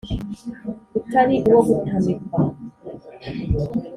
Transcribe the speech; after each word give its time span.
utari 0.99 1.35
uwo 1.47 1.61
gutamikwa 1.67 2.41